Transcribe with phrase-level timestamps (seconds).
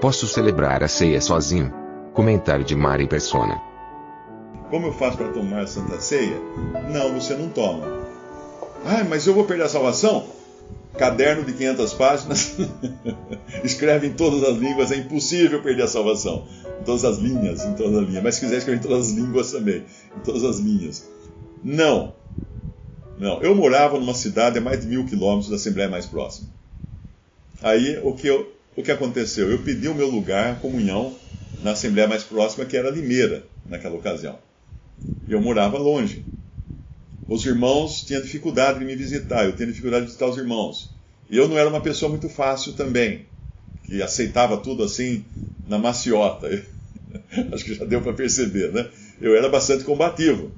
[0.00, 1.72] Posso celebrar a ceia sozinho?
[2.12, 3.60] Comentário de Mari Persona.
[4.70, 6.38] Como eu faço para tomar a Santa Ceia?
[6.90, 7.86] Não, você não toma.
[8.84, 10.26] Ah, mas eu vou perder a salvação?
[10.96, 12.56] caderno de 500 páginas,
[13.64, 16.46] escreve em todas as línguas, é impossível perder a salvação.
[16.80, 18.22] Em todas as linhas, em todas as linhas.
[18.22, 19.84] Mas se quiser escrever em todas as línguas também,
[20.16, 21.08] em todas as linhas.
[21.62, 22.14] Não.
[23.18, 23.42] Não.
[23.42, 26.48] Eu morava numa cidade a mais de mil quilômetros da Assembleia mais próxima.
[27.62, 29.50] Aí o que, eu, o que aconteceu?
[29.50, 31.16] Eu pedi o meu lugar, comunhão,
[31.62, 34.38] na Assembleia mais próxima, que era Limeira, naquela ocasião.
[35.28, 36.24] E eu morava longe.
[37.28, 40.90] Os irmãos tinham dificuldade de me visitar, eu tinha dificuldade de visitar os irmãos.
[41.30, 43.26] Eu não era uma pessoa muito fácil também,
[43.84, 45.24] que aceitava tudo assim
[45.66, 46.48] na maciota.
[47.52, 48.88] Acho que já deu para perceber, né?
[49.20, 50.52] Eu era bastante combativo.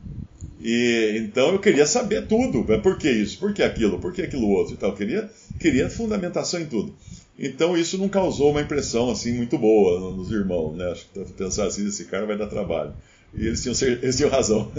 [0.60, 2.64] E então eu queria saber tudo.
[2.82, 3.38] Por que isso?
[3.38, 4.00] Por que aquilo?
[4.00, 4.74] Por que aquilo outro?
[4.74, 4.90] E tal.
[4.90, 6.94] Eu queria, queria fundamentação em tudo.
[7.38, 10.90] Então isso não causou uma impressão assim muito boa nos irmãos, né?
[10.90, 12.94] Acho que pensar assim, esse cara vai dar trabalho.
[13.34, 14.72] E eles tinham, eles tinham razão.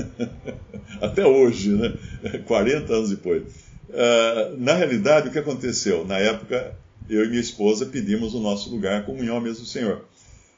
[1.00, 1.94] Até hoje, né?
[2.48, 3.44] 40 anos depois.
[3.90, 6.06] Uh, na realidade, o que aconteceu?
[6.06, 6.76] Na época,
[7.10, 10.06] eu e minha esposa pedimos o nosso lugar, a comunhão mesmo do Senhor.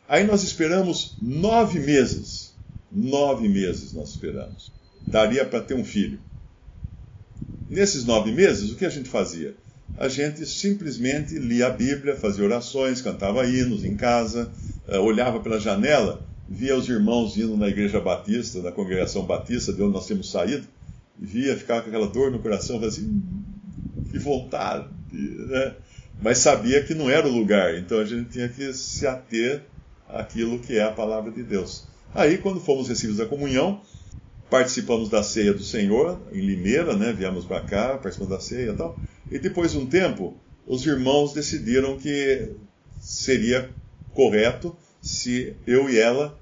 [0.08, 2.56] Aí nós esperamos nove meses.
[2.91, 4.72] Nove meses nós esperamos.
[5.02, 6.19] Daria para ter um filho.
[7.69, 9.56] Nesses nove meses, o que a gente fazia?
[9.97, 14.51] A gente simplesmente lia a Bíblia, fazia orações, cantava hinos em casa,
[14.87, 19.83] uh, olhava pela janela via os irmãos indo na igreja batista, na congregação batista, de
[19.83, 20.66] onde nós temos saído,
[21.17, 23.22] via, ficava com aquela dor no coração, assim,
[24.09, 25.75] que vontade, né?
[26.22, 29.61] Mas sabia que não era o lugar, então a gente tinha que se ater
[30.07, 31.88] àquilo que é a palavra de Deus.
[32.13, 33.81] Aí, quando fomos recebidos da comunhão,
[34.49, 37.13] participamos da ceia do Senhor, em Limeira, né?
[37.13, 38.99] Viemos para cá, participamos da ceia e tal.
[39.31, 40.35] E depois de um tempo,
[40.66, 42.51] os irmãos decidiram que
[43.00, 43.69] seria
[44.13, 46.38] correto se eu e ela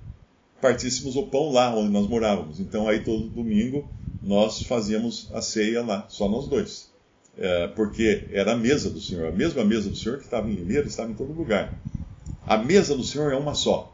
[0.61, 2.59] partíssemos o pão lá onde nós morávamos.
[2.59, 3.87] Então aí todo domingo
[4.21, 6.91] nós fazíamos a ceia lá, só nós dois.
[7.37, 10.55] É, porque era a mesa do Senhor, a mesma mesa do Senhor que estava em
[10.55, 11.79] Limeira, estava em todo lugar.
[12.45, 13.93] A mesa do Senhor é uma só.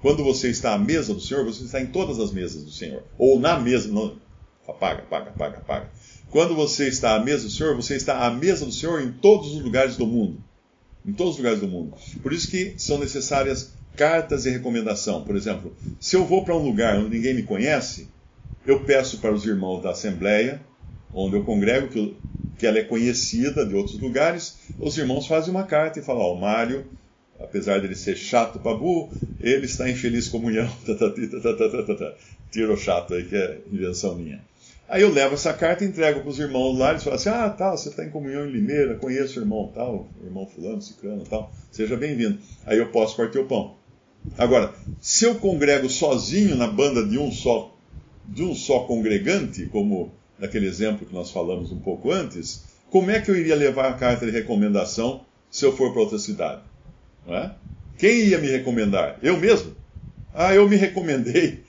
[0.00, 3.02] Quando você está à mesa do Senhor, você está em todas as mesas do Senhor.
[3.18, 3.90] Ou na mesa.
[4.66, 5.90] Não, apaga, apaga, apaga, apaga.
[6.30, 9.54] Quando você está à mesa do Senhor, você está à mesa do Senhor em todos
[9.54, 10.42] os lugares do mundo.
[11.06, 11.96] Em todos os lugares do mundo.
[12.22, 15.22] Por isso que são necessárias cartas de recomendação.
[15.22, 18.08] Por exemplo, se eu vou para um lugar onde ninguém me conhece,
[18.66, 20.60] eu peço para os irmãos da Assembleia,
[21.14, 22.16] onde eu congrego, que,
[22.58, 26.34] que ela é conhecida de outros lugares, os irmãos fazem uma carta e falam: Ó,
[26.34, 26.84] oh, Mário,
[27.38, 30.68] apesar dele ser chato para burro, ele está em feliz comunhão.
[32.50, 34.42] Tira o chato aí, que é invenção minha.
[34.88, 37.50] Aí eu levo essa carta e entrego para os irmãos lá, eles falam assim, ah,
[37.50, 41.24] tal, você está em comunhão em Limeira, conheço o irmão tal, o irmão fulano, ciclano
[41.28, 42.38] tal, seja bem-vindo.
[42.64, 43.74] Aí eu posso partir o pão.
[44.38, 47.74] Agora, se eu congrego sozinho na banda de um só,
[48.24, 53.20] de um só congregante, como naquele exemplo que nós falamos um pouco antes, como é
[53.20, 56.62] que eu iria levar a carta de recomendação se eu for para outra cidade?
[57.26, 57.50] É?
[57.98, 59.18] Quem ia me recomendar?
[59.20, 59.74] Eu mesmo?
[60.32, 61.64] Ah, eu me recomendei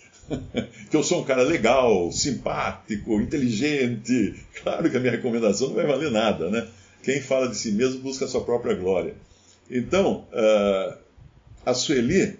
[0.89, 4.35] que eu sou um cara legal, simpático, inteligente.
[4.61, 6.67] Claro que a minha recomendação não vai valer nada, né?
[7.03, 9.15] Quem fala de si mesmo busca a sua própria glória.
[9.69, 10.97] Então, uh,
[11.65, 12.37] a Sueli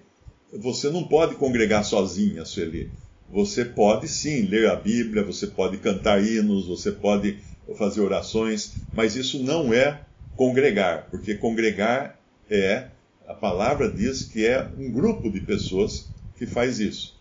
[0.52, 2.90] você não pode congregar sozinha, Sueli.
[3.30, 7.40] Você pode sim ler a Bíblia, você pode cantar hinos, você pode
[7.78, 10.02] fazer orações, mas isso não é
[10.36, 12.18] congregar, porque congregar
[12.50, 12.88] é,
[13.28, 17.17] a palavra diz que é um grupo de pessoas que faz isso.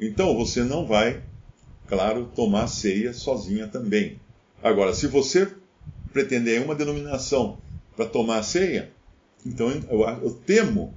[0.00, 1.22] Então você não vai,
[1.86, 4.18] claro, tomar ceia sozinha também.
[4.62, 5.46] Agora, se você
[6.10, 7.58] pretender uma denominação
[7.94, 8.90] para tomar ceia,
[9.44, 10.94] então eu, eu temo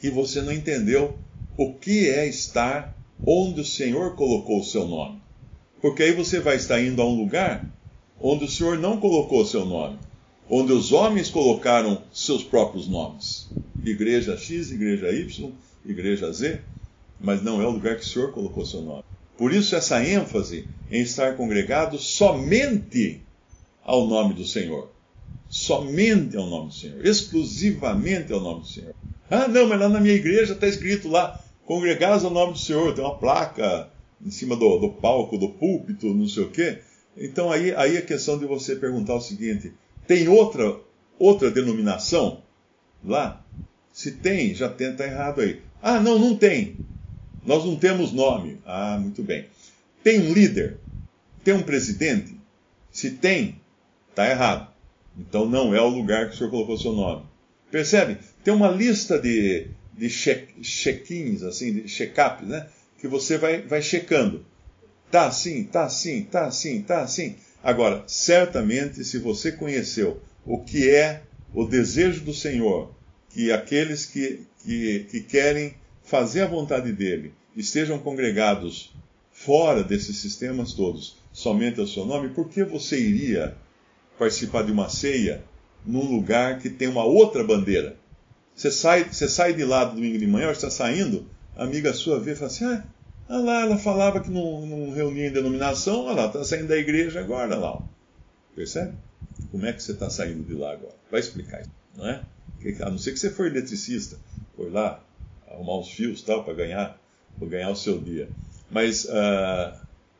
[0.00, 1.16] que você não entendeu
[1.56, 5.22] o que é estar onde o Senhor colocou o seu nome.
[5.80, 7.70] Porque aí você vai estar indo a um lugar
[8.20, 9.98] onde o Senhor não colocou o seu nome,
[10.50, 13.48] onde os homens colocaram seus próprios nomes.
[13.84, 15.52] Igreja X, igreja Y,
[15.84, 16.60] igreja Z,
[17.22, 19.04] mas não é o lugar que o Senhor colocou seu nome.
[19.38, 23.22] Por isso, essa ênfase em estar congregado somente
[23.84, 24.90] ao nome do Senhor.
[25.48, 28.94] somente ao nome do Senhor, exclusivamente ao nome do Senhor.
[29.30, 32.94] Ah, não, mas lá na minha igreja está escrito lá, congregados ao nome do Senhor,
[32.94, 33.90] tem uma placa
[34.24, 36.78] em cima do, do palco, do púlpito, não sei o quê.
[37.16, 39.72] Então aí, aí é questão de você perguntar o seguinte:
[40.06, 40.78] tem outra,
[41.18, 42.42] outra denominação
[43.04, 43.44] lá?
[43.92, 45.60] Se tem, já tenta errado aí.
[45.82, 46.78] Ah, não, não tem.
[47.44, 48.58] Nós não temos nome.
[48.64, 49.46] Ah, muito bem.
[50.02, 50.78] Tem um líder?
[51.44, 52.36] Tem um presidente?
[52.90, 53.60] Se tem,
[54.10, 54.72] está errado.
[55.18, 57.24] Então não é o lugar que o senhor colocou seu nome.
[57.70, 58.18] Percebe?
[58.44, 62.68] Tem uma lista de, de check-ins, assim, de check-ups, né?
[62.98, 64.44] Que você vai, vai checando.
[65.10, 67.36] Tá assim, tá assim, tá assim, tá assim.
[67.62, 71.22] Agora, certamente, se você conheceu o que é
[71.54, 72.94] o desejo do Senhor,
[73.30, 75.74] que aqueles que, que, que querem
[76.12, 78.92] fazer a vontade dele estejam congregados
[79.30, 83.56] fora desses sistemas todos, somente ao seu nome, por que você iria
[84.18, 85.42] participar de uma ceia
[85.86, 87.96] num lugar que tem uma outra bandeira?
[88.54, 91.24] Você sai, você sai de lá domingo de manhã, está saindo,
[91.56, 92.84] a amiga sua vê e fala assim: ah,
[93.30, 96.76] ah lá, ela falava que não, não reunia em denominação, olha lá, está saindo da
[96.76, 97.82] igreja agora, lá.
[98.54, 98.92] Percebe?
[99.50, 100.94] Como é que você está saindo de lá agora?
[101.10, 102.22] Vai explicar isso, não é?
[102.82, 104.18] A não ser que você for eletricista,
[104.54, 105.02] foi lá
[105.52, 106.98] arrumar uns fios tal para ganhar,
[107.38, 108.28] para ganhar o seu dia.
[108.70, 109.76] Mas uh,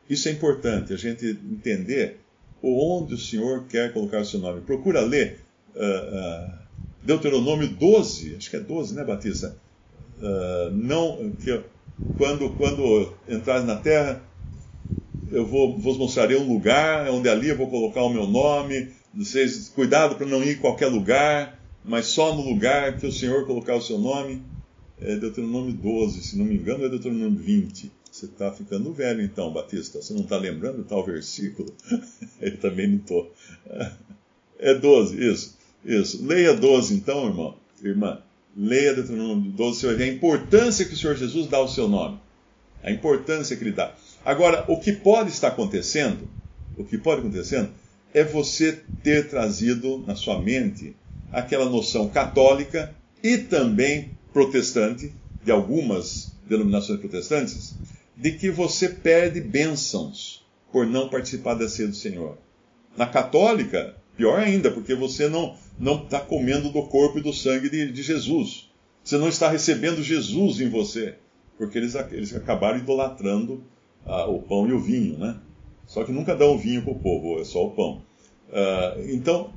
[0.09, 2.19] isso é importante, a gente entender
[2.61, 4.61] onde o Senhor quer colocar o seu nome.
[4.61, 5.41] Procura ler
[5.75, 6.53] uh, uh,
[7.03, 9.57] Deuteronômio 12, acho que é 12, né, Batista?
[10.71, 11.61] não, que,
[12.17, 14.23] quando, quando entrares na terra,
[15.33, 18.89] eu vou, vos mostrarei um lugar onde ali eu vou colocar o meu nome.
[19.13, 23.45] Vocês, cuidado para não ir em qualquer lugar, mas só no lugar que o Senhor
[23.45, 24.41] colocar o seu nome.
[25.01, 27.91] É Deuteronômio 12, se não me engano, é Deuteronômio 20.
[28.11, 30.01] Você está ficando velho então, Batista.
[30.01, 31.73] Você não está lembrando tal versículo?
[32.39, 33.33] Eu também não estou.
[34.59, 35.57] É 12, isso.
[35.83, 36.25] Isso.
[36.25, 37.55] Leia 12 então, irmão.
[37.81, 38.21] Irmã.
[38.55, 41.87] Leia Deuteronômio 12, você vai ver a importância que o Senhor Jesus dá ao seu
[41.87, 42.19] nome.
[42.83, 43.95] A importância que ele dá.
[44.23, 46.29] Agora, o que pode estar acontecendo,
[46.77, 47.71] o que pode acontecendo,
[48.13, 50.95] é você ter trazido na sua mente
[51.31, 52.93] aquela noção católica
[53.23, 55.13] e também protestante,
[55.43, 57.75] de algumas denominações protestantes,
[58.15, 62.37] de que você perde bênçãos por não participar da ceia do Senhor.
[62.97, 67.69] Na católica, pior ainda, porque você não não está comendo do corpo e do sangue
[67.69, 68.69] de, de, Jesus.
[69.03, 71.15] Você não está recebendo Jesus em você,
[71.57, 73.63] porque eles, eles acabaram idolatrando
[74.05, 75.37] ah, o pão e o vinho, né?
[75.87, 78.01] Só que nunca dão o vinho para o povo, é só o pão.
[78.51, 79.51] Ah, então,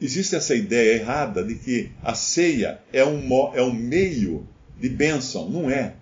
[0.00, 4.46] existe essa ideia errada de que a ceia é um, é um meio
[4.78, 5.48] de bênção.
[5.48, 5.94] Não é.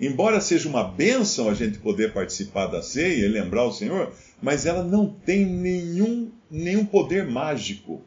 [0.00, 4.12] Embora seja uma bênção a gente poder participar da ceia e lembrar o Senhor,
[4.42, 8.02] mas ela não tem nenhum, nenhum poder mágico.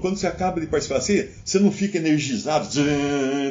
[0.00, 2.66] Quando você acaba de participar da ceia, você não fica energizado,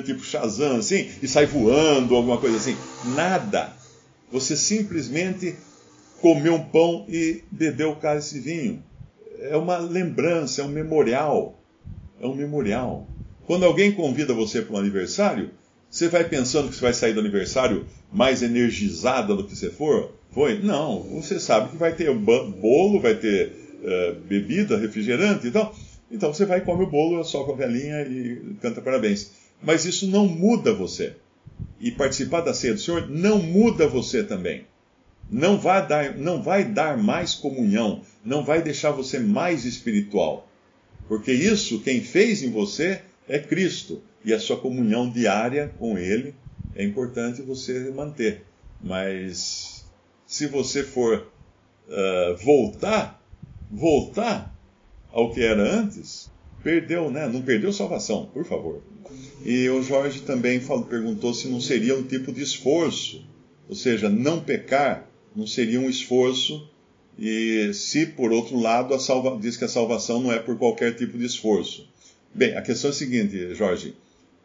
[0.03, 2.75] tipo Shazam, assim, e sai voando, alguma coisa assim.
[3.15, 3.71] Nada.
[4.31, 5.55] Você simplesmente
[6.19, 8.83] comeu um pão e bebeu o cálice de vinho.
[9.39, 11.59] É uma lembrança, é um memorial.
[12.19, 13.07] É um memorial.
[13.45, 15.51] Quando alguém convida você para um aniversário,
[15.89, 20.13] você vai pensando que você vai sair do aniversário mais energizada do que você for?
[20.31, 20.59] Foi?
[20.61, 21.03] Não.
[21.21, 23.51] Você sabe que vai ter bolo, vai ter
[23.81, 25.75] uh, bebida, refrigerante e então, tal.
[26.11, 29.31] Então você vai, come o bolo, só com a velhinha e canta parabéns.
[29.61, 31.13] Mas isso não muda você.
[31.79, 34.65] E participar da ceia do Senhor não muda você também.
[35.29, 40.47] Não vai dar, não vai dar mais comunhão, não vai deixar você mais espiritual.
[41.07, 46.35] Porque isso, quem fez em você é Cristo e a sua comunhão diária com Ele
[46.75, 48.43] é importante você manter.
[48.81, 49.85] Mas
[50.27, 51.27] se você for
[51.87, 53.23] uh, voltar,
[53.71, 54.53] voltar
[55.11, 56.29] ao que era antes,
[56.63, 57.27] perdeu, né?
[57.27, 58.81] Não perdeu salvação, por favor.
[59.43, 63.23] E o Jorge também falou, perguntou se não seria um tipo de esforço,
[63.69, 66.69] ou seja, não pecar não seria um esforço.
[67.17, 71.17] E se, por outro lado, salva, diz que a salvação não é por qualquer tipo
[71.17, 71.87] de esforço.
[72.33, 73.95] Bem, a questão é a seguinte, Jorge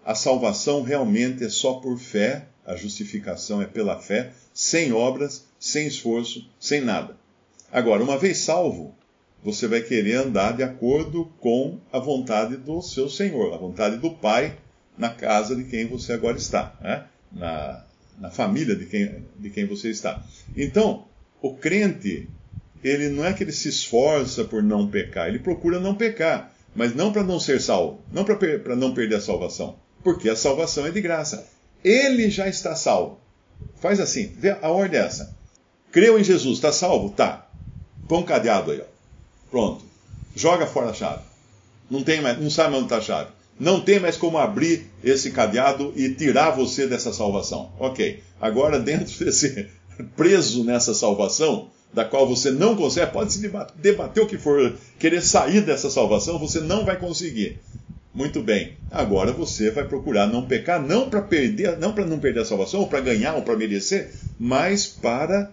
[0.04, 5.86] a salvação realmente é só por fé, a justificação é pela fé, sem obras, sem
[5.86, 7.16] esforço, sem nada.
[7.70, 8.94] Agora, uma vez salvo,
[9.42, 14.10] você vai querer andar de acordo com a vontade do seu Senhor, a vontade do
[14.10, 14.56] Pai
[14.96, 17.06] na casa de quem você agora está, né?
[17.32, 17.84] na,
[18.20, 20.22] na família de quem, de quem você está.
[20.54, 21.06] Então,
[21.40, 22.28] o crente,
[22.84, 26.94] ele não é que ele se esforça por não pecar, ele procura não pecar, mas
[26.94, 29.76] não para não ser salvo, não para não perder a salvação.
[30.04, 31.48] Porque a salvação é de graça.
[31.82, 33.18] Ele já está salvo.
[33.80, 35.34] Faz assim, a ordem é essa.
[35.90, 37.10] Creu em Jesus, está salvo?
[37.10, 37.50] Tá.
[38.06, 38.84] Põe um cadeado aí, ó.
[39.50, 39.84] Pronto.
[40.34, 41.22] Joga fora a chave.
[41.90, 43.30] Não, tem mais, não sabe onde está a chave.
[43.60, 47.70] Não tem mais como abrir esse cadeado e tirar você dessa salvação.
[47.78, 48.22] Ok.
[48.40, 49.68] Agora, dentro desse.
[50.16, 55.20] preso nessa salvação, da qual você não consegue, pode se debater o que for, querer
[55.20, 57.58] sair dessa salvação, você não vai conseguir.
[58.14, 58.76] Muito bem.
[58.90, 62.80] Agora você vai procurar não pecar, não para perder, não para não perder a salvação,
[62.80, 65.52] ou para ganhar, ou para merecer, mas para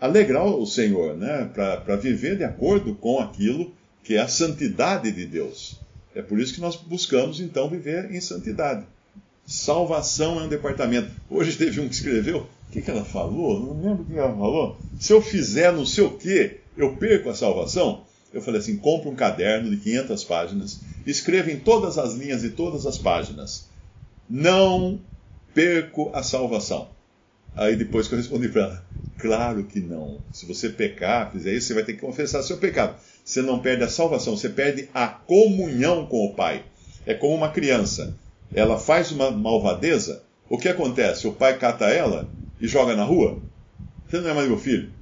[0.00, 1.50] alegrar o Senhor, né?
[1.52, 3.72] Para viver de acordo com aquilo
[4.02, 5.81] que é a santidade de Deus.
[6.14, 8.84] É por isso que nós buscamos então viver em santidade.
[9.46, 11.10] Salvação é um departamento.
[11.28, 13.60] Hoje teve um que escreveu, o que, que ela falou?
[13.60, 14.78] Não lembro o que ela falou.
[15.00, 18.04] Se eu fizer não sei o que, eu perco a salvação.
[18.32, 22.50] Eu falei assim: compre um caderno de 500 páginas, escreva em todas as linhas e
[22.50, 23.68] todas as páginas.
[24.28, 25.00] Não
[25.52, 26.88] perco a salvação.
[27.54, 28.84] Aí depois que eu respondi para ela,
[29.18, 30.20] claro que não.
[30.32, 32.96] Se você pecar, fizer isso, você vai ter que confessar seu pecado.
[33.24, 36.64] Você não perde a salvação, você perde a comunhão com o Pai.
[37.06, 38.16] É como uma criança.
[38.54, 41.26] Ela faz uma malvadeza, o que acontece?
[41.26, 42.28] O pai cata ela
[42.60, 43.38] e joga na rua?
[44.06, 44.92] Você não é mais meu filho.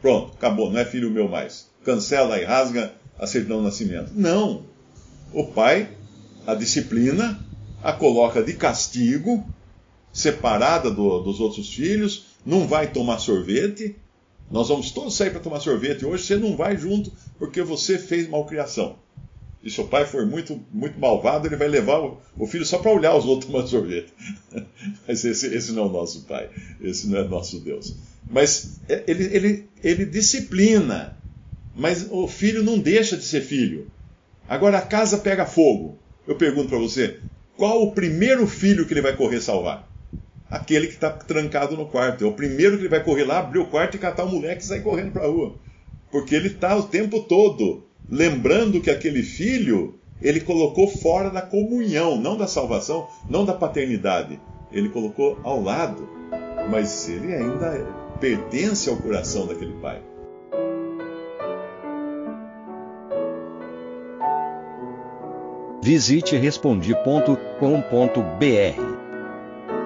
[0.00, 4.12] Pronto, acabou, não é filho meu mais cancela e rasga a certidão de nascimento.
[4.14, 4.64] Não.
[5.32, 5.88] O pai
[6.46, 7.38] a disciplina,
[7.82, 9.46] a coloca de castigo,
[10.12, 13.96] separada do, dos outros filhos, não vai tomar sorvete.
[14.50, 18.28] Nós vamos todos sair para tomar sorvete hoje, você não vai junto porque você fez
[18.28, 18.96] malcriação.
[19.62, 22.00] E se o pai for muito, muito malvado, ele vai levar
[22.36, 24.12] o, filho só para olhar os outros tomando sorvete.
[25.06, 26.48] Mas esse, esse não é o nosso pai,
[26.80, 27.94] esse não é nosso Deus.
[28.28, 31.16] Mas é, ele, ele, ele disciplina,
[31.74, 33.90] mas o filho não deixa de ser filho.
[34.48, 35.98] Agora a casa pega fogo.
[36.26, 37.18] Eu pergunto para você,
[37.56, 39.89] qual o primeiro filho que ele vai correr salvar?
[40.50, 42.24] Aquele que está trancado no quarto.
[42.24, 44.62] É o primeiro que ele vai correr lá, abrir o quarto e catar o moleque
[44.62, 45.54] e sair correndo para a rua.
[46.10, 52.20] Porque ele está o tempo todo lembrando que aquele filho ele colocou fora da comunhão,
[52.20, 54.38] não da salvação, não da paternidade.
[54.72, 56.08] Ele colocou ao lado,
[56.70, 57.86] mas ele ainda
[58.20, 60.02] pertence ao coração daquele pai.
[65.82, 68.89] Visite respondi.com.br.